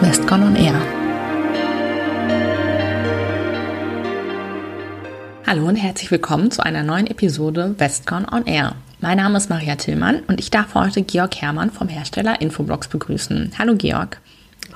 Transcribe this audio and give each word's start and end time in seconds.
Westcon 0.00 0.42
on 0.42 0.56
Air. 0.56 0.74
Hallo 5.46 5.68
und 5.68 5.76
herzlich 5.76 6.10
willkommen 6.10 6.50
zu 6.50 6.64
einer 6.64 6.82
neuen 6.82 7.06
Episode 7.06 7.74
Westcon 7.78 8.26
on 8.30 8.44
Air. 8.46 8.74
Mein 9.00 9.18
Name 9.18 9.36
ist 9.36 9.50
Maria 9.50 9.76
Tillmann 9.76 10.22
und 10.26 10.40
ich 10.40 10.50
darf 10.50 10.74
heute 10.74 11.02
Georg 11.02 11.36
Hermann 11.36 11.70
vom 11.70 11.88
Hersteller 11.88 12.40
Infoblox 12.40 12.88
begrüßen. 12.88 13.52
Hallo 13.56 13.76
Georg. 13.76 14.20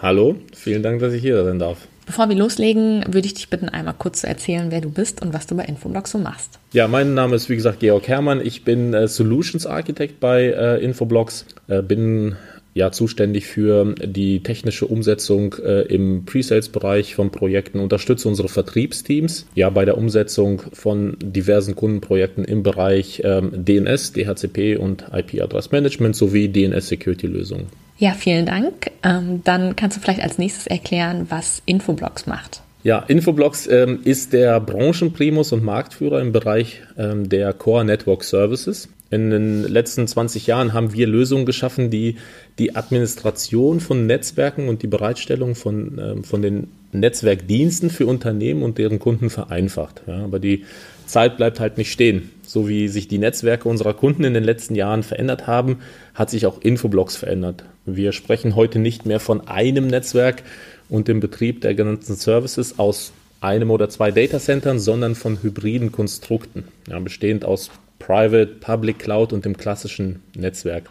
Hallo, 0.01 0.37
vielen 0.55 0.83
Dank, 0.83 1.01
dass 1.01 1.13
ich 1.13 1.21
hier 1.21 1.45
sein 1.45 1.59
darf. 1.59 1.79
Bevor 2.07 2.29
wir 2.29 2.37
loslegen, 2.37 3.05
würde 3.07 3.27
ich 3.27 3.35
dich 3.35 3.51
bitten, 3.51 3.69
einmal 3.69 3.95
kurz 3.99 4.23
zu 4.23 4.29
erzählen, 4.29 4.71
wer 4.71 4.81
du 4.81 4.89
bist 4.89 5.21
und 5.21 5.35
was 5.35 5.47
du 5.47 5.57
bei 5.57 5.65
Infoblox 5.65 6.13
so 6.13 6.19
machst. 6.19 6.59
Ja, 6.73 6.89
mein 6.89 7.13
Name 7.13 7.37
ist 7.37 7.51
wie 7.51 7.57
gesagt 7.57 7.81
Georg 7.81 8.07
Hermann. 8.09 8.41
Ich 8.41 8.65
bin 8.65 8.95
äh, 8.95 9.09
Solutions 9.09 9.67
Architect 9.67 10.21
bei 10.21 10.45
äh, 10.45 10.83
Infoblox, 10.83 11.45
äh, 11.67 11.83
bin 11.83 12.37
ja 12.79 12.93
zuständig 12.93 13.47
für 13.47 13.95
die 14.03 14.43
technische 14.43 14.87
Umsetzung 14.87 15.57
äh, 15.63 15.83
im 15.83 16.25
Pre-Sales-Bereich 16.25 17.15
von 17.15 17.31
Projekten, 17.31 17.81
unterstütze 17.81 18.29
unsere 18.29 18.49
Vertriebsteams 18.49 19.47
ja 19.55 19.69
bei 19.69 19.85
der 19.85 19.99
Umsetzung 19.99 20.63
von 20.73 21.17
diversen 21.21 21.75
Kundenprojekten 21.75 22.45
im 22.45 22.63
Bereich 22.63 23.21
ähm, 23.25 23.51
DNS, 23.53 24.13
DHCP 24.13 24.77
und 24.77 25.05
IP-Adress-Management 25.13 26.15
sowie 26.15 26.49
DNS-Security-Lösungen. 26.49 27.67
Ja, 27.99 28.13
vielen 28.13 28.47
Dank. 28.47 28.93
Ähm, 29.03 29.43
dann 29.43 29.75
kannst 29.75 29.97
du 29.97 30.01
vielleicht 30.01 30.23
als 30.23 30.39
nächstes 30.39 30.69
erklären, 30.69 31.27
was 31.31 31.63
Infoblox 31.67 32.27
macht. 32.27 32.63
Ja, 32.85 33.01
Infoblox 33.01 33.67
ähm, 33.67 34.01
ist 34.05 34.33
der 34.33 34.61
Branchenprimus 34.61 35.53
und 35.53 35.65
Marktführer 35.65 36.21
im 36.21 36.31
Bereich 36.31 36.83
ähm, 36.97 37.29
der 37.29 37.53
Core 37.53 37.85
Network 37.85 38.23
Services. 38.23 38.89
In 39.11 39.31
den 39.31 39.63
letzten 39.63 40.07
20 40.07 40.47
Jahren 40.47 40.75
haben 40.75 40.93
wir 40.93 41.07
Lösungen 41.07 41.47
geschaffen, 41.47 41.89
die 41.89 42.17
die 42.59 42.77
Administration 42.77 43.81
von 43.81 44.07
Netzwerken 44.07 44.69
und 44.69 44.83
die 44.83 44.87
Bereitstellung 44.87 45.55
von, 45.55 45.99
ähm, 45.99 46.25
von 46.25 46.43
den 46.43 46.69
Netzwerkdiensten 46.93 47.89
für 47.89 48.07
Unternehmen 48.07 48.63
und 48.63 48.77
deren 48.77 48.99
Kunden 48.99 49.31
vereinfacht. 49.31 50.03
Ja, 50.07 50.25
aber 50.25 50.39
die 50.39 50.65
Zeit 51.07 51.39
bleibt 51.39 51.59
halt 51.59 51.79
nicht 51.79 51.91
stehen. 51.91 52.31
So 52.43 52.69
wie 52.69 52.89
sich 52.89 53.09
die 53.09 53.19
Netzwerke 53.19 53.69
unserer 53.69 53.95
Kunden 53.95 54.25
in 54.25 54.35
den 54.35 54.45
letzten 54.45 54.75
Jahren 54.75 55.03
verändert 55.03 55.47
haben, 55.47 55.79
hat 56.15 56.29
sich 56.29 56.45
auch 56.45 56.61
Infoblox 56.61 57.17
verändert. 57.17 57.65
Wir 57.87 58.13
sprechen 58.13 58.57
heute 58.57 58.79
nicht 58.79 59.07
mehr 59.07 59.21
von 59.21 59.49
einem 59.49 59.87
Netzwerk 59.87 60.43
und 60.91 61.09
dem 61.09 61.21
Betrieb 61.21 61.63
der 61.63 61.75
genannten 61.75 62.15
Services 62.15 62.79
aus 62.79 63.13
einem 63.41 63.71
oder 63.71 63.89
zwei 63.89 64.11
Datacentern, 64.11 64.79
sondern 64.79 65.15
von 65.15 65.43
hybriden 65.43 65.93
Konstrukten, 65.93 66.65
ja, 66.89 66.99
bestehend 66.99 67.45
aus 67.45 67.71
Private, 67.99 68.57
Public 68.61 68.99
Cloud 68.99 69.33
und 69.33 69.45
dem 69.45 69.57
klassischen 69.57 70.23
Netzwerk. 70.37 70.91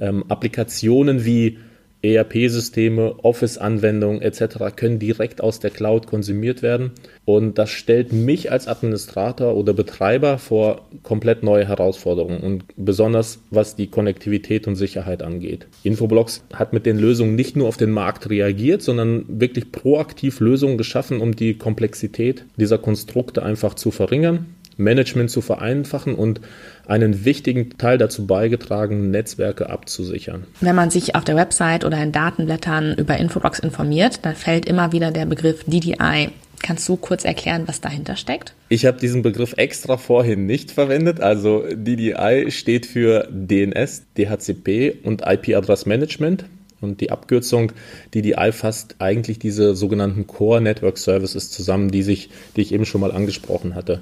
Ähm, 0.00 0.24
Applikationen 0.28 1.24
wie 1.24 1.58
ERP-Systeme, 2.02 3.24
Office-Anwendungen 3.24 4.22
etc. 4.22 4.76
können 4.76 5.00
direkt 5.00 5.40
aus 5.40 5.58
der 5.58 5.70
Cloud 5.70 6.06
konsumiert 6.06 6.62
werden. 6.62 6.92
Und 7.24 7.58
das 7.58 7.70
stellt 7.70 8.12
mich 8.12 8.52
als 8.52 8.68
Administrator 8.68 9.56
oder 9.56 9.72
Betreiber 9.72 10.38
vor 10.38 10.82
komplett 11.02 11.42
neue 11.42 11.66
Herausforderungen 11.66 12.40
und 12.40 12.64
besonders 12.76 13.40
was 13.50 13.74
die 13.74 13.88
Konnektivität 13.88 14.68
und 14.68 14.76
Sicherheit 14.76 15.22
angeht. 15.22 15.66
Infoblox 15.82 16.44
hat 16.52 16.72
mit 16.72 16.86
den 16.86 16.98
Lösungen 16.98 17.34
nicht 17.34 17.56
nur 17.56 17.66
auf 17.66 17.76
den 17.76 17.90
Markt 17.90 18.30
reagiert, 18.30 18.82
sondern 18.82 19.24
wirklich 19.28 19.72
proaktiv 19.72 20.38
Lösungen 20.38 20.78
geschaffen, 20.78 21.20
um 21.20 21.34
die 21.34 21.54
Komplexität 21.54 22.44
dieser 22.56 22.78
Konstrukte 22.78 23.42
einfach 23.42 23.74
zu 23.74 23.90
verringern 23.90 24.46
Management 24.78 25.30
zu 25.30 25.42
vereinfachen 25.42 26.14
und 26.14 26.40
einen 26.86 27.24
wichtigen 27.24 27.76
Teil 27.76 27.98
dazu 27.98 28.26
beigetragen, 28.26 29.10
Netzwerke 29.10 29.68
abzusichern. 29.68 30.44
Wenn 30.60 30.74
man 30.74 30.90
sich 30.90 31.14
auf 31.14 31.24
der 31.24 31.36
Website 31.36 31.84
oder 31.84 32.02
in 32.02 32.12
Datenblättern 32.12 32.94
über 32.94 33.18
Infoblox 33.18 33.58
informiert, 33.58 34.20
dann 34.24 34.34
fällt 34.34 34.64
immer 34.64 34.92
wieder 34.92 35.10
der 35.10 35.26
Begriff 35.26 35.64
DDI. 35.64 36.30
Kannst 36.60 36.88
du 36.88 36.96
kurz 36.96 37.24
erklären, 37.24 37.64
was 37.66 37.80
dahinter 37.80 38.16
steckt? 38.16 38.54
Ich 38.68 38.84
habe 38.86 38.98
diesen 38.98 39.22
Begriff 39.22 39.54
extra 39.56 39.96
vorhin 39.96 40.46
nicht 40.46 40.70
verwendet. 40.70 41.20
Also 41.20 41.64
DDI 41.70 42.50
steht 42.50 42.86
für 42.86 43.28
DNS, 43.30 44.02
DHCP 44.16 44.96
und 45.04 45.22
IP-Adress-Management. 45.26 46.46
Und 46.80 47.00
die 47.00 47.10
Abkürzung 47.10 47.72
DDI 48.14 48.52
fasst 48.52 48.96
eigentlich 48.98 49.38
diese 49.38 49.74
sogenannten 49.74 50.26
Core 50.26 50.60
Network 50.60 50.98
Services 50.98 51.50
zusammen, 51.50 51.90
die, 51.90 52.02
sich, 52.02 52.30
die 52.56 52.60
ich 52.60 52.72
eben 52.72 52.86
schon 52.86 53.00
mal 53.00 53.12
angesprochen 53.12 53.74
hatte. 53.74 54.00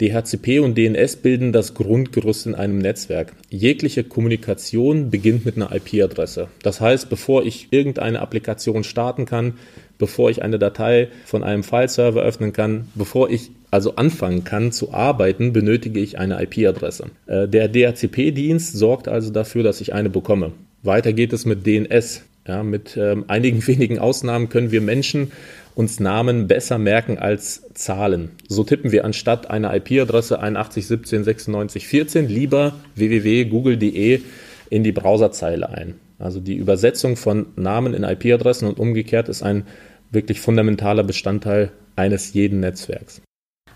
DHCP 0.00 0.60
und 0.60 0.76
DNS 0.76 1.16
bilden 1.16 1.52
das 1.52 1.72
Grundgerüst 1.72 2.46
in 2.46 2.54
einem 2.54 2.78
Netzwerk. 2.78 3.32
Jegliche 3.48 4.04
Kommunikation 4.04 5.08
beginnt 5.08 5.46
mit 5.46 5.56
einer 5.56 5.74
IP-Adresse. 5.74 6.48
Das 6.62 6.82
heißt, 6.82 7.08
bevor 7.08 7.44
ich 7.44 7.68
irgendeine 7.70 8.20
Applikation 8.20 8.84
starten 8.84 9.24
kann, 9.24 9.54
bevor 9.98 10.28
ich 10.28 10.42
eine 10.42 10.58
Datei 10.58 11.08
von 11.24 11.42
einem 11.42 11.62
File-Server 11.62 12.22
öffnen 12.22 12.52
kann, 12.52 12.88
bevor 12.94 13.30
ich 13.30 13.50
also 13.70 13.96
anfangen 13.96 14.44
kann 14.44 14.70
zu 14.70 14.92
arbeiten, 14.92 15.54
benötige 15.54 16.00
ich 16.00 16.18
eine 16.18 16.42
IP-Adresse. 16.42 17.06
Äh, 17.26 17.48
der 17.48 17.68
DHCP-Dienst 17.68 18.76
sorgt 18.76 19.08
also 19.08 19.30
dafür, 19.30 19.62
dass 19.62 19.80
ich 19.80 19.94
eine 19.94 20.10
bekomme. 20.10 20.52
Weiter 20.82 21.14
geht 21.14 21.32
es 21.32 21.46
mit 21.46 21.66
DNS. 21.66 22.22
Ja, 22.46 22.62
mit 22.62 22.96
ähm, 22.96 23.24
einigen 23.28 23.66
wenigen 23.66 23.98
Ausnahmen 23.98 24.48
können 24.50 24.70
wir 24.70 24.80
Menschen 24.80 25.32
uns 25.76 26.00
Namen 26.00 26.48
besser 26.48 26.78
merken 26.78 27.18
als 27.18 27.62
Zahlen. 27.74 28.30
So 28.48 28.64
tippen 28.64 28.92
wir 28.92 29.04
anstatt 29.04 29.50
einer 29.50 29.76
IP-Adresse 29.76 30.42
81179614 30.42 32.22
lieber 32.22 32.72
www.google.de 32.94 34.22
in 34.70 34.84
die 34.84 34.92
Browserzeile 34.92 35.68
ein. 35.68 35.94
Also 36.18 36.40
die 36.40 36.56
Übersetzung 36.56 37.16
von 37.16 37.48
Namen 37.56 37.92
in 37.92 38.04
IP-Adressen 38.04 38.66
und 38.66 38.78
umgekehrt 38.78 39.28
ist 39.28 39.42
ein 39.42 39.66
wirklich 40.10 40.40
fundamentaler 40.40 41.04
Bestandteil 41.04 41.70
eines 41.94 42.32
jeden 42.32 42.60
Netzwerks. 42.60 43.20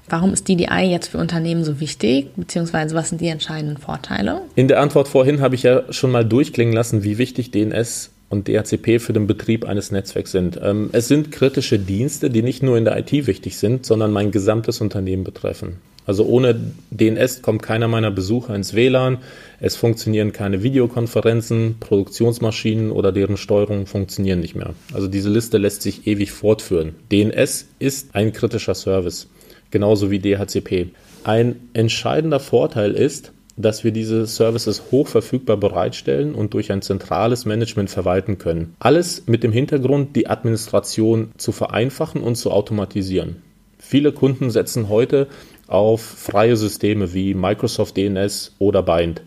Warum 0.09 0.33
ist 0.33 0.49
DDI 0.49 0.91
jetzt 0.91 1.09
für 1.09 1.19
Unternehmen 1.19 1.65
so 1.65 1.81
wichtig, 1.81 2.31
beziehungsweise 2.35 2.95
was 2.95 3.11
sind 3.11 3.21
die 3.21 3.29
entscheidenden 3.29 3.77
Vorteile? 3.77 4.41
In 4.55 4.69
der 4.69 4.81
Antwort 4.81 5.07
vorhin 5.07 5.43
habe 5.43 5.55
ich 5.55 5.65
ja 5.65 5.93
schon 5.93 6.11
mal 6.11 6.25
durchklingen 6.25 6.75
lassen, 6.75 7.05
wie 7.05 7.19
wichtig 7.19 7.51
DNS 7.51 8.11
und 8.31 8.49
DHCP 8.49 9.01
für 9.01 9.13
den 9.13 9.27
Betrieb 9.27 9.67
eines 9.67 9.91
Netzwerks 9.91 10.33
sind. 10.33 10.59
Ähm, 10.63 10.89
es 10.93 11.09
sind 11.09 11.31
kritische 11.31 11.79
Dienste, 11.79 12.31
die 12.31 12.43
nicht 12.43 12.63
nur 12.63 12.79
in 12.79 12.87
der 12.87 12.97
IT 12.99 13.13
wichtig 13.27 13.59
sind, 13.59 13.85
sondern 13.85 14.13
mein 14.13 14.31
gesamtes 14.31 14.81
Unternehmen 14.81 15.25
betreffen. 15.25 15.77
Also 16.07 16.25
ohne 16.25 16.59
DNS 16.91 17.43
kommt 17.43 17.63
keiner 17.63 17.87
meiner 17.87 18.11
Besucher 18.11 18.55
ins 18.55 18.75
WLAN, 18.75 19.19
es 19.61 19.77
funktionieren 19.77 20.33
keine 20.33 20.63
Videokonferenzen, 20.63 21.77
Produktionsmaschinen 21.79 22.91
oder 22.91 23.13
deren 23.13 23.37
Steuerung 23.37 23.87
funktionieren 23.87 24.41
nicht 24.41 24.57
mehr. 24.57 24.75
Also 24.95 25.09
diese 25.09 25.29
Liste 25.29 25.59
lässt 25.59 25.83
sich 25.83 26.07
ewig 26.07 26.33
fortführen. 26.33 26.95
DNS 27.13 27.67
ist 27.79 28.15
ein 28.15 28.33
kritischer 28.33 28.75
Service, 28.75 29.29
genauso 29.71 30.11
wie 30.11 30.19
DHCP. 30.19 30.89
Ein 31.23 31.57
entscheidender 31.75 32.41
Vorteil 32.41 32.93
ist, 32.93 33.33
dass 33.63 33.85
wir 33.85 33.93
diese 33.93 34.27
Services 34.27 34.85
hochverfügbar 34.91 35.57
bereitstellen 35.57 36.35
und 36.35 36.55
durch 36.55 36.73
ein 36.73 36.83
zentrales 36.83 37.45
Management 37.45 37.91
verwalten 37.91 38.39
können. 38.39 38.75
Alles 38.79 39.25
mit 39.27 39.43
dem 39.43 39.53
Hintergrund, 39.53 40.17
die 40.17 40.29
Administration 40.29 41.33
zu 41.37 41.53
vereinfachen 41.53 42.23
und 42.23 42.37
zu 42.37 42.51
automatisieren. 42.51 43.43
Viele 43.79 44.13
Kunden 44.13 44.51
setzen 44.51 44.89
heute 44.89 45.27
auf 45.67 46.01
freie 46.01 46.57
Systeme 46.57 47.15
wie 47.15 47.35
Microsoft 47.35 47.97
DNS 47.97 48.55
oder 48.59 48.83
Bind. 48.83 49.23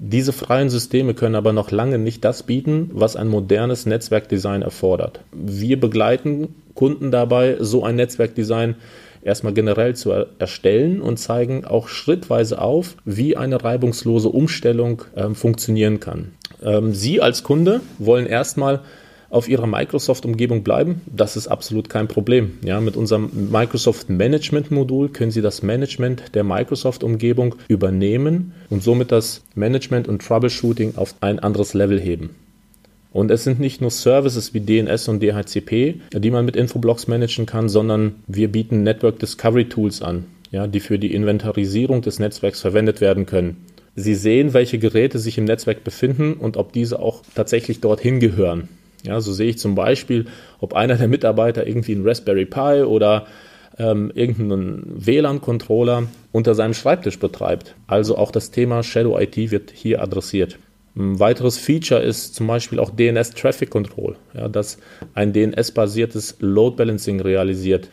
Diese 0.00 0.32
freien 0.32 0.70
Systeme 0.70 1.14
können 1.14 1.34
aber 1.34 1.52
noch 1.52 1.72
lange 1.72 1.98
nicht 1.98 2.24
das 2.24 2.44
bieten, 2.44 2.90
was 2.92 3.16
ein 3.16 3.26
modernes 3.26 3.84
Netzwerkdesign 3.84 4.62
erfordert. 4.62 5.20
Wir 5.32 5.80
begleiten 5.80 6.54
Kunden 6.74 7.10
dabei, 7.10 7.56
so 7.58 7.82
ein 7.82 7.96
Netzwerkdesign 7.96 8.76
erstmal 9.28 9.52
generell 9.52 9.94
zu 9.94 10.10
erstellen 10.10 11.00
und 11.00 11.18
zeigen 11.18 11.64
auch 11.64 11.88
schrittweise 11.88 12.60
auf, 12.60 12.96
wie 13.04 13.36
eine 13.36 13.62
reibungslose 13.62 14.28
Umstellung 14.28 15.02
ähm, 15.16 15.34
funktionieren 15.34 16.00
kann. 16.00 16.32
Ähm, 16.62 16.94
Sie 16.94 17.20
als 17.20 17.44
Kunde 17.44 17.80
wollen 17.98 18.26
erstmal 18.26 18.80
auf 19.30 19.48
Ihrer 19.48 19.66
Microsoft-Umgebung 19.66 20.62
bleiben, 20.62 21.02
das 21.06 21.36
ist 21.36 21.48
absolut 21.48 21.90
kein 21.90 22.08
Problem. 22.08 22.58
Ja, 22.62 22.80
mit 22.80 22.96
unserem 22.96 23.30
Microsoft 23.50 24.08
Management-Modul 24.08 25.10
können 25.10 25.30
Sie 25.30 25.42
das 25.42 25.62
Management 25.62 26.34
der 26.34 26.44
Microsoft-Umgebung 26.44 27.54
übernehmen 27.68 28.54
und 28.70 28.82
somit 28.82 29.12
das 29.12 29.42
Management 29.54 30.08
und 30.08 30.22
Troubleshooting 30.22 30.96
auf 30.96 31.14
ein 31.20 31.38
anderes 31.38 31.74
Level 31.74 32.00
heben. 32.00 32.34
Und 33.18 33.32
es 33.32 33.42
sind 33.42 33.58
nicht 33.58 33.80
nur 33.80 33.90
Services 33.90 34.54
wie 34.54 34.60
DNS 34.60 35.08
und 35.08 35.20
DHCP, 35.20 36.02
die 36.12 36.30
man 36.30 36.44
mit 36.44 36.54
Infoblocks 36.54 37.08
managen 37.08 37.46
kann, 37.46 37.68
sondern 37.68 38.14
wir 38.28 38.46
bieten 38.46 38.84
Network 38.84 39.18
Discovery 39.18 39.68
Tools 39.68 40.02
an, 40.02 40.26
ja, 40.52 40.68
die 40.68 40.78
für 40.78 41.00
die 41.00 41.12
Inventarisierung 41.12 42.00
des 42.00 42.20
Netzwerks 42.20 42.60
verwendet 42.60 43.00
werden 43.00 43.26
können. 43.26 43.66
Sie 43.96 44.14
sehen, 44.14 44.54
welche 44.54 44.78
Geräte 44.78 45.18
sich 45.18 45.36
im 45.36 45.46
Netzwerk 45.46 45.82
befinden 45.82 46.34
und 46.34 46.56
ob 46.56 46.72
diese 46.72 47.00
auch 47.00 47.22
tatsächlich 47.34 47.80
dorthin 47.80 48.20
gehören. 48.20 48.68
Ja, 49.02 49.20
so 49.20 49.32
sehe 49.32 49.50
ich 49.50 49.58
zum 49.58 49.74
Beispiel, 49.74 50.26
ob 50.60 50.74
einer 50.74 50.94
der 50.94 51.08
Mitarbeiter 51.08 51.66
irgendwie 51.66 51.96
einen 51.96 52.06
Raspberry 52.06 52.44
Pi 52.44 52.84
oder 52.84 53.26
ähm, 53.80 54.12
irgendeinen 54.14 54.92
WLAN-Controller 54.94 56.04
unter 56.30 56.54
seinem 56.54 56.74
Schreibtisch 56.74 57.18
betreibt. 57.18 57.74
Also 57.88 58.16
auch 58.16 58.30
das 58.30 58.52
Thema 58.52 58.84
Shadow 58.84 59.18
IT 59.18 59.36
wird 59.50 59.72
hier 59.74 60.02
adressiert. 60.04 60.56
Ein 60.98 61.20
weiteres 61.20 61.58
Feature 61.58 62.02
ist 62.02 62.34
zum 62.34 62.48
Beispiel 62.48 62.80
auch 62.80 62.90
DNS 62.90 63.30
Traffic 63.30 63.70
Control, 63.70 64.16
ja, 64.34 64.48
das 64.48 64.78
ein 65.14 65.32
DNS-basiertes 65.32 66.38
Load 66.40 66.74
Balancing 66.76 67.20
realisiert. 67.20 67.88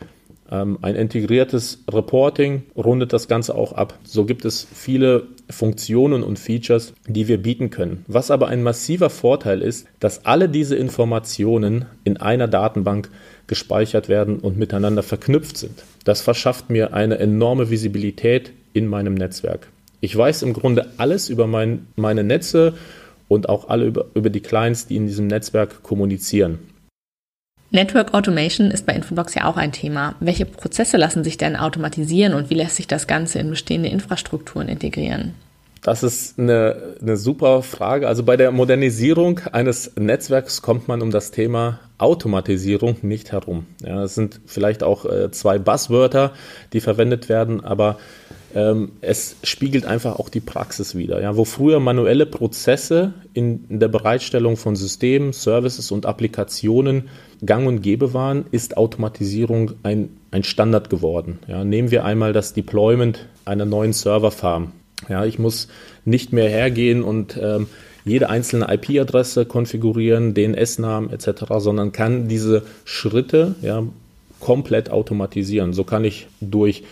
Ähm, 0.50 0.78
ein 0.82 0.96
integriertes 0.96 1.84
Reporting 1.88 2.64
rundet 2.76 3.12
das 3.12 3.28
Ganze 3.28 3.54
auch 3.54 3.72
ab. 3.72 3.96
So 4.02 4.24
gibt 4.24 4.44
es 4.44 4.66
viele 4.72 5.28
Funktionen 5.48 6.24
und 6.24 6.40
Features, 6.40 6.94
die 7.06 7.28
wir 7.28 7.40
bieten 7.40 7.70
können. 7.70 8.04
Was 8.08 8.32
aber 8.32 8.48
ein 8.48 8.64
massiver 8.64 9.08
Vorteil 9.10 9.62
ist, 9.62 9.86
dass 10.00 10.26
alle 10.26 10.48
diese 10.48 10.74
Informationen 10.74 11.84
in 12.02 12.16
einer 12.16 12.48
Datenbank 12.48 13.08
gespeichert 13.46 14.08
werden 14.08 14.40
und 14.40 14.58
miteinander 14.58 15.04
verknüpft 15.04 15.58
sind. 15.58 15.84
Das 16.02 16.22
verschafft 16.22 16.70
mir 16.70 16.92
eine 16.92 17.20
enorme 17.20 17.70
Visibilität 17.70 18.50
in 18.72 18.88
meinem 18.88 19.14
Netzwerk. 19.14 19.68
Ich 20.00 20.16
weiß 20.16 20.42
im 20.42 20.52
Grunde 20.52 20.90
alles 20.96 21.28
über 21.28 21.46
mein, 21.46 21.86
meine 21.96 22.24
Netze 22.24 22.74
und 23.28 23.48
auch 23.48 23.68
alle 23.68 23.86
über, 23.86 24.06
über 24.14 24.30
die 24.30 24.40
Clients, 24.40 24.86
die 24.86 24.96
in 24.96 25.06
diesem 25.06 25.26
Netzwerk 25.26 25.82
kommunizieren. 25.82 26.58
Network 27.70 28.14
Automation 28.14 28.70
ist 28.70 28.86
bei 28.86 28.94
Infoblox 28.94 29.34
ja 29.34 29.44
auch 29.44 29.56
ein 29.56 29.72
Thema. 29.72 30.14
Welche 30.20 30.46
Prozesse 30.46 30.96
lassen 30.96 31.24
sich 31.24 31.36
denn 31.36 31.56
automatisieren 31.56 32.34
und 32.34 32.48
wie 32.48 32.54
lässt 32.54 32.76
sich 32.76 32.86
das 32.86 33.06
Ganze 33.06 33.40
in 33.40 33.50
bestehende 33.50 33.88
Infrastrukturen 33.88 34.68
integrieren? 34.68 35.34
Das 35.82 36.02
ist 36.02 36.38
eine, 36.38 36.96
eine 37.00 37.16
super 37.16 37.62
Frage. 37.62 38.08
Also 38.08 38.24
bei 38.24 38.36
der 38.36 38.50
Modernisierung 38.50 39.40
eines 39.52 39.92
Netzwerks 39.96 40.62
kommt 40.62 40.88
man 40.88 41.02
um 41.02 41.10
das 41.10 41.30
Thema 41.30 41.80
Automatisierung 41.98 42.96
nicht 43.02 43.32
herum. 43.32 43.66
Ja, 43.84 44.02
es 44.02 44.14
sind 44.14 44.40
vielleicht 44.46 44.82
auch 44.82 45.04
äh, 45.04 45.30
zwei 45.30 45.58
Buzzwörter, 45.58 46.32
die 46.72 46.80
verwendet 46.80 47.28
werden, 47.28 47.64
aber 47.64 47.98
ähm, 48.56 48.92
es 49.02 49.36
spiegelt 49.42 49.84
einfach 49.84 50.18
auch 50.18 50.30
die 50.30 50.40
Praxis 50.40 50.94
wider. 50.94 51.20
Ja, 51.20 51.36
wo 51.36 51.44
früher 51.44 51.78
manuelle 51.78 52.24
Prozesse 52.24 53.12
in, 53.34 53.66
in 53.68 53.80
der 53.80 53.88
Bereitstellung 53.88 54.56
von 54.56 54.76
Systemen, 54.76 55.34
Services 55.34 55.90
und 55.90 56.06
Applikationen 56.06 57.10
gang 57.44 57.66
und 57.66 57.82
gäbe 57.82 58.14
waren, 58.14 58.46
ist 58.52 58.78
Automatisierung 58.78 59.72
ein, 59.82 60.08
ein 60.30 60.42
Standard 60.42 60.88
geworden. 60.88 61.38
Ja, 61.46 61.64
nehmen 61.64 61.90
wir 61.90 62.06
einmal 62.06 62.32
das 62.32 62.54
Deployment 62.54 63.26
einer 63.44 63.66
neuen 63.66 63.92
Serverfarm. 63.92 64.72
Ja, 65.06 65.26
ich 65.26 65.38
muss 65.38 65.68
nicht 66.06 66.32
mehr 66.32 66.48
hergehen 66.48 67.02
und 67.02 67.38
ähm, 67.38 67.66
jede 68.06 68.30
einzelne 68.30 68.72
IP-Adresse 68.72 69.44
konfigurieren, 69.44 70.32
DNS-Namen 70.32 71.10
etc., 71.10 71.44
sondern 71.58 71.92
kann 71.92 72.26
diese 72.26 72.62
Schritte 72.86 73.54
ja, 73.60 73.82
komplett 74.40 74.88
automatisieren. 74.90 75.74
So 75.74 75.84
kann 75.84 76.04
ich 76.04 76.26
durch 76.40 76.84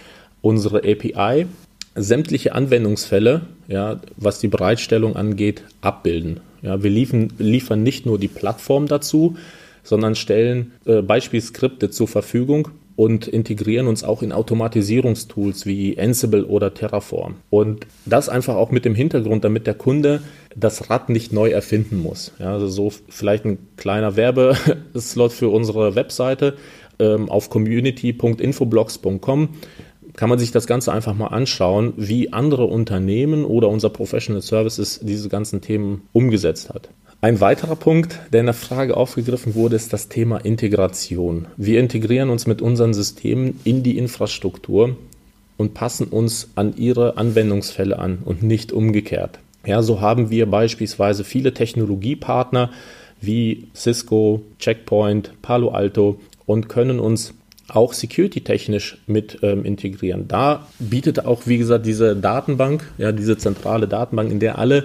unsere 0.45 0.79
API 0.79 1.47
sämtliche 1.95 2.55
Anwendungsfälle, 2.55 3.43
ja, 3.67 4.01
was 4.17 4.41
die 4.41 4.49
Bereitstellung 4.49 5.17
angeht, 5.17 5.63
abbilden. 5.81 6.41
Ja, 6.61 6.83
wir 6.83 6.91
liefern, 6.91 7.33
liefern 7.39 7.83
nicht 7.83 8.05
nur 8.05 8.19
die 8.19 8.29
Plattform 8.29 8.87
dazu, 8.87 9.37
sondern 9.83 10.15
stellen 10.15 10.73
äh, 10.87 11.03
Beispielskripte 11.03 11.91
zur 11.91 12.09
Verfügung 12.09 12.69
und 12.97 13.27
integrieren 13.27 13.87
uns 13.87 14.05
auch 14.05 14.23
in 14.23 14.33
Automatisierungstools 14.33 15.67
wie 15.67 15.99
Ansible 15.99 16.45
oder 16.45 16.75
Terraform. 16.75 17.37
Und 17.51 17.87
das 18.05 18.29
einfach 18.29 18.55
auch 18.55 18.71
mit 18.71 18.85
dem 18.85 18.95
Hintergrund, 18.95 19.45
damit 19.45 19.67
der 19.67 19.75
Kunde 19.75 20.23
das 20.55 20.91
Rad 20.91 21.09
nicht 21.09 21.33
neu 21.33 21.51
erfinden 21.51 21.99
muss. 21.99 22.33
Ja, 22.39 22.53
also 22.53 22.69
so 22.69 22.93
vielleicht 23.09 23.47
ein 23.47 23.59
kleiner 23.77 24.17
Werbeslot 24.17 25.33
für 25.33 25.49
unsere 25.49 25.95
Webseite 25.97 26.55
ähm, 26.99 27.29
auf 27.29 27.51
community.infoblogs.com 27.51 29.49
kann 30.17 30.29
man 30.29 30.39
sich 30.39 30.53
das 30.53 30.67
Ganze 30.67 30.93
einfach 30.93 31.15
mal 31.15 31.29
anschauen, 31.29 31.93
wie 31.97 32.33
andere 32.33 32.65
Unternehmen 32.65 33.45
oder 33.45 33.69
unser 33.69 33.91
Professional 33.91 34.43
Services 34.43 35.01
diese 35.03 35.29
ganzen 35.29 35.61
Themen 35.61 36.03
umgesetzt 36.13 36.71
hat. 36.71 36.89
Ein 37.21 37.41
weiterer 37.41 37.77
Punkt, 37.77 38.21
der 38.33 38.41
in 38.41 38.47
der 38.47 38.55
Frage 38.55 38.97
aufgegriffen 38.97 39.55
wurde, 39.55 39.77
ist 39.77 39.93
das 39.93 40.09
Thema 40.09 40.39
Integration. 40.39 41.47
Wir 41.57 41.81
integrieren 41.81 42.29
uns 42.29 42.47
mit 42.47 42.61
unseren 42.61 42.93
Systemen 42.93 43.61
in 43.65 43.83
die 43.83 43.97
Infrastruktur 43.97 44.97
und 45.57 45.73
passen 45.73 46.09
uns 46.09 46.51
an 46.55 46.77
ihre 46.77 47.17
Anwendungsfälle 47.17 47.99
an 47.99 48.19
und 48.25 48.43
nicht 48.43 48.73
umgekehrt. 48.73 49.39
Ja, 49.65 49.83
so 49.83 50.01
haben 50.03 50.29
wir 50.29 50.51
beispielsweise 50.51 51.25
viele 51.25 51.55
Technologiepartner 51.55 52.71
wie 53.21 53.69
Cisco, 53.75 54.43
Checkpoint, 54.59 55.33
Palo 55.41 55.71
Alto 55.71 56.21
und 56.45 56.69
können 56.69 57.01
uns 57.01 57.33
auch 57.69 57.93
security-technisch 57.93 58.99
mit 59.07 59.39
ähm, 59.43 59.65
integrieren. 59.65 60.29
Da 60.29 60.67
bietet 60.79 61.25
auch, 61.25 61.43
wie 61.47 61.59
gesagt, 61.59 61.87
diese 61.87 62.15
Datenbank, 62.15 62.85
ja, 62.99 63.13
diese 63.13 63.39
zentrale 63.39 63.89
Datenbank, 63.89 64.31
in 64.31 64.41
der 64.41 64.59
alle 64.59 64.85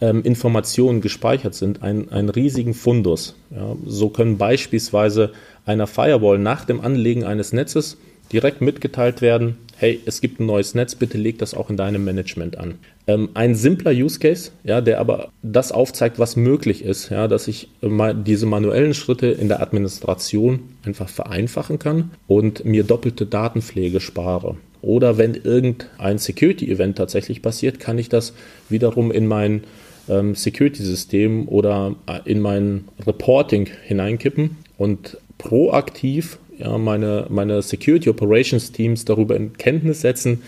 ähm, 0.00 0.22
Informationen 0.22 1.00
gespeichert 1.00 1.54
sind, 1.54 1.82
einen, 1.82 2.28
riesigen 2.28 2.74
Fundus. 2.74 3.36
Ja. 3.50 3.76
So 3.86 4.10
können 4.10 4.38
beispielsweise 4.38 5.32
einer 5.66 5.86
Firewall 5.86 6.38
nach 6.38 6.64
dem 6.64 6.80
Anlegen 6.80 7.24
eines 7.24 7.52
Netzes 7.52 7.96
direkt 8.34 8.60
mitgeteilt 8.60 9.22
werden, 9.22 9.56
hey, 9.76 10.00
es 10.06 10.20
gibt 10.20 10.40
ein 10.40 10.46
neues 10.46 10.74
Netz, 10.74 10.96
bitte 10.96 11.18
leg 11.18 11.38
das 11.38 11.54
auch 11.54 11.70
in 11.70 11.76
deinem 11.76 12.04
Management 12.04 12.58
an. 12.58 12.74
Ähm, 13.06 13.28
ein 13.34 13.54
simpler 13.54 13.92
Use 13.92 14.18
Case, 14.18 14.50
ja, 14.64 14.80
der 14.80 14.98
aber 14.98 15.30
das 15.42 15.70
aufzeigt, 15.70 16.18
was 16.18 16.34
möglich 16.34 16.84
ist, 16.84 17.10
ja, 17.10 17.28
dass 17.28 17.46
ich 17.46 17.68
mal 17.80 18.14
diese 18.14 18.46
manuellen 18.46 18.92
Schritte 18.92 19.28
in 19.28 19.48
der 19.48 19.62
Administration 19.62 20.60
einfach 20.84 21.08
vereinfachen 21.08 21.78
kann 21.78 22.10
und 22.26 22.64
mir 22.64 22.82
doppelte 22.82 23.24
Datenpflege 23.24 24.00
spare. 24.00 24.56
Oder 24.82 25.16
wenn 25.16 25.34
irgendein 25.34 26.18
Security-Event 26.18 26.98
tatsächlich 26.98 27.40
passiert, 27.40 27.78
kann 27.78 27.98
ich 27.98 28.08
das 28.08 28.34
wiederum 28.68 29.12
in 29.12 29.26
mein 29.26 29.62
ähm, 30.08 30.34
Security-System 30.34 31.48
oder 31.48 31.94
äh, 32.06 32.18
in 32.30 32.40
mein 32.40 32.84
Reporting 33.06 33.68
hineinkippen 33.84 34.56
und 34.76 35.18
proaktiv 35.38 36.38
ja, 36.58 36.76
meine, 36.78 37.26
meine 37.28 37.62
Security 37.62 38.08
Operations 38.08 38.72
Teams 38.72 39.04
darüber 39.04 39.36
in 39.36 39.54
Kenntnis 39.54 40.00
setzen, 40.00 40.42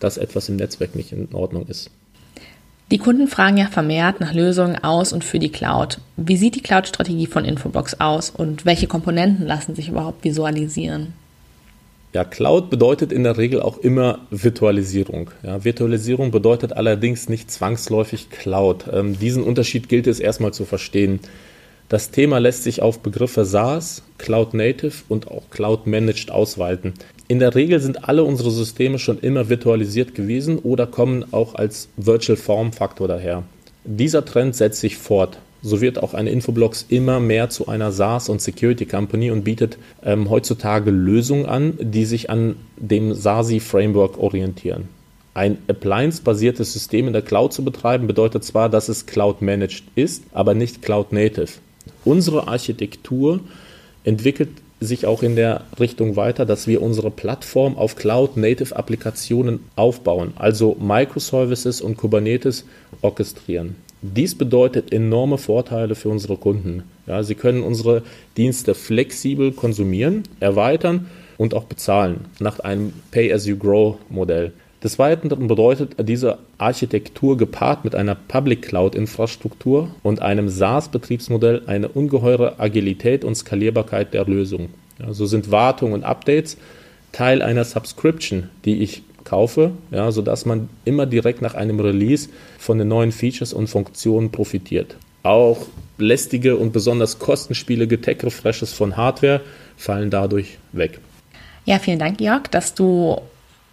dass 0.00 0.16
etwas 0.16 0.48
im 0.48 0.56
Netzwerk 0.56 0.94
nicht 0.94 1.12
in 1.12 1.28
Ordnung 1.32 1.66
ist. 1.66 1.90
Die 2.90 2.98
Kunden 2.98 3.28
fragen 3.28 3.56
ja 3.56 3.66
vermehrt 3.66 4.20
nach 4.20 4.34
Lösungen 4.34 4.76
aus 4.82 5.12
und 5.12 5.24
für 5.24 5.38
die 5.38 5.50
Cloud. 5.50 5.98
Wie 6.16 6.36
sieht 6.36 6.54
die 6.54 6.60
Cloud-Strategie 6.60 7.26
von 7.26 7.44
Infobox 7.44 8.00
aus 8.00 8.30
und 8.30 8.66
welche 8.66 8.86
Komponenten 8.86 9.46
lassen 9.46 9.74
sich 9.74 9.88
überhaupt 9.88 10.22
visualisieren? 10.22 11.14
Ja, 12.12 12.24
Cloud 12.24 12.70
bedeutet 12.70 13.10
in 13.10 13.24
der 13.24 13.38
Regel 13.38 13.60
auch 13.60 13.78
immer 13.78 14.20
Virtualisierung. 14.30 15.30
Ja, 15.42 15.64
Virtualisierung 15.64 16.30
bedeutet 16.30 16.74
allerdings 16.74 17.28
nicht 17.28 17.50
zwangsläufig 17.50 18.30
Cloud. 18.30 18.84
Ähm, 18.92 19.18
diesen 19.18 19.42
Unterschied 19.42 19.88
gilt 19.88 20.06
es 20.06 20.20
erstmal 20.20 20.52
zu 20.52 20.64
verstehen. 20.64 21.20
Das 21.94 22.10
Thema 22.10 22.38
lässt 22.38 22.64
sich 22.64 22.82
auf 22.82 22.98
Begriffe 22.98 23.44
SaaS, 23.44 24.02
Cloud 24.18 24.52
Native 24.52 25.04
und 25.08 25.28
auch 25.28 25.48
Cloud 25.50 25.86
Managed 25.86 26.28
ausweiten. 26.28 26.92
In 27.28 27.38
der 27.38 27.54
Regel 27.54 27.78
sind 27.78 28.08
alle 28.08 28.24
unsere 28.24 28.50
Systeme 28.50 28.98
schon 28.98 29.20
immer 29.20 29.48
virtualisiert 29.48 30.12
gewesen 30.16 30.58
oder 30.58 30.88
kommen 30.88 31.24
auch 31.30 31.54
als 31.54 31.88
Virtual 31.96 32.36
Form 32.36 32.72
Faktor 32.72 33.06
daher. 33.06 33.44
Dieser 33.84 34.24
Trend 34.24 34.56
setzt 34.56 34.80
sich 34.80 34.96
fort. 34.96 35.38
So 35.62 35.80
wird 35.80 36.02
auch 36.02 36.14
eine 36.14 36.30
Infoblox 36.30 36.84
immer 36.88 37.20
mehr 37.20 37.48
zu 37.48 37.68
einer 37.68 37.92
SaaS 37.92 38.28
und 38.28 38.42
Security 38.42 38.86
Company 38.86 39.30
und 39.30 39.44
bietet 39.44 39.78
ähm, 40.04 40.28
heutzutage 40.30 40.90
Lösungen 40.90 41.46
an, 41.46 41.74
die 41.80 42.06
sich 42.06 42.28
an 42.28 42.56
dem 42.76 43.14
SASI 43.14 43.60
Framework 43.60 44.18
orientieren. 44.18 44.88
Ein 45.32 45.58
Appliance-basiertes 45.68 46.72
System 46.72 47.06
in 47.06 47.12
der 47.12 47.22
Cloud 47.22 47.52
zu 47.52 47.64
betreiben 47.64 48.08
bedeutet 48.08 48.42
zwar, 48.42 48.68
dass 48.68 48.88
es 48.88 49.06
Cloud-managed 49.06 49.84
ist, 49.94 50.24
aber 50.32 50.54
nicht 50.54 50.82
Cloud-native. 50.82 51.52
Unsere 52.04 52.48
Architektur 52.48 53.40
entwickelt 54.04 54.50
sich 54.80 55.06
auch 55.06 55.22
in 55.22 55.36
der 55.36 55.62
Richtung 55.80 56.16
weiter, 56.16 56.44
dass 56.44 56.66
wir 56.66 56.82
unsere 56.82 57.10
Plattform 57.10 57.76
auf 57.76 57.96
Cloud-Native-Applikationen 57.96 59.60
aufbauen, 59.76 60.32
also 60.36 60.76
Microservices 60.78 61.80
und 61.80 61.96
Kubernetes 61.96 62.66
orchestrieren. 63.00 63.76
Dies 64.02 64.34
bedeutet 64.34 64.92
enorme 64.92 65.38
Vorteile 65.38 65.94
für 65.94 66.10
unsere 66.10 66.36
Kunden. 66.36 66.82
Ja, 67.06 67.22
sie 67.22 67.34
können 67.34 67.62
unsere 67.62 68.02
Dienste 68.36 68.74
flexibel 68.74 69.52
konsumieren, 69.52 70.24
erweitern 70.40 71.06
und 71.38 71.54
auch 71.54 71.64
bezahlen 71.64 72.26
nach 72.38 72.60
einem 72.60 72.92
Pay-as-you-grow-Modell. 73.12 74.52
Des 74.84 74.98
Weiteren 74.98 75.48
bedeutet 75.48 75.96
diese 76.06 76.38
Architektur 76.58 77.38
gepaart 77.38 77.84
mit 77.84 77.94
einer 77.94 78.14
Public 78.14 78.60
Cloud-Infrastruktur 78.60 79.88
und 80.02 80.20
einem 80.20 80.50
SaaS-Betriebsmodell 80.50 81.62
eine 81.66 81.88
ungeheure 81.88 82.60
Agilität 82.60 83.24
und 83.24 83.34
Skalierbarkeit 83.34 84.12
der 84.12 84.26
Lösung. 84.26 84.68
Ja, 84.98 85.14
so 85.14 85.24
sind 85.24 85.50
Wartung 85.50 85.92
und 85.92 86.04
Updates 86.04 86.58
Teil 87.12 87.40
einer 87.40 87.64
Subscription, 87.64 88.50
die 88.66 88.82
ich 88.82 89.02
kaufe, 89.24 89.70
ja, 89.90 90.12
sodass 90.12 90.44
man 90.44 90.68
immer 90.84 91.06
direkt 91.06 91.40
nach 91.40 91.54
einem 91.54 91.80
Release 91.80 92.28
von 92.58 92.76
den 92.76 92.88
neuen 92.88 93.10
Features 93.10 93.54
und 93.54 93.68
Funktionen 93.68 94.32
profitiert. 94.32 94.96
Auch 95.22 95.64
lästige 95.96 96.56
und 96.56 96.74
besonders 96.74 97.18
kostenspielige 97.18 98.02
Tech-Refreshes 98.02 98.74
von 98.74 98.98
Hardware 98.98 99.40
fallen 99.78 100.10
dadurch 100.10 100.58
weg. 100.72 100.98
Ja, 101.64 101.78
vielen 101.78 101.98
Dank, 101.98 102.20
Jörg, 102.20 102.48
dass 102.48 102.74
du 102.74 103.22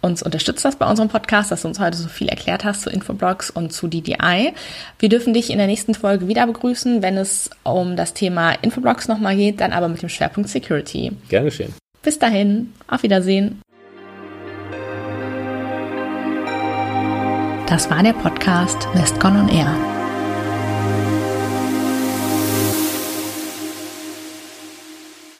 uns 0.02 0.22
unterstützt 0.22 0.64
hast 0.64 0.78
bei 0.78 0.88
unserem 0.88 1.08
Podcast, 1.08 1.50
dass 1.50 1.62
du 1.62 1.68
uns 1.68 1.80
heute 1.80 1.96
so 1.96 2.08
viel 2.08 2.28
erklärt 2.28 2.64
hast 2.64 2.82
zu 2.82 2.90
Infoblogs 2.90 3.48
und 3.48 3.72
zu 3.72 3.86
DDI. 3.86 4.52
Wir 4.98 5.08
dürfen 5.08 5.32
dich 5.32 5.50
in 5.50 5.58
der 5.58 5.66
nächsten 5.66 5.94
Folge 5.94 6.28
wieder 6.28 6.46
begrüßen, 6.46 7.02
wenn 7.02 7.16
es 7.16 7.48
um 7.62 7.96
das 7.96 8.12
Thema 8.12 8.52
Infoblogs 8.52 9.08
nochmal 9.08 9.36
geht, 9.36 9.60
dann 9.60 9.72
aber 9.72 9.88
mit 9.88 10.02
dem 10.02 10.08
Schwerpunkt 10.08 10.50
Security. 10.50 11.12
Gern 11.28 11.44
geschehen. 11.44 11.72
Bis 12.02 12.18
dahin, 12.18 12.74
auf 12.88 13.02
Wiedersehen. 13.04 13.62
Das 17.68 17.88
war 17.88 18.02
der 18.02 18.12
Podcast 18.12 18.86
Westcon 18.92 19.36
on 19.36 19.48
Air. 19.48 19.91